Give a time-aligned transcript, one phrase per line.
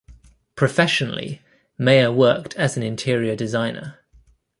[0.55, 1.43] Professionally,
[1.77, 3.99] Mayer worked as an interior designer.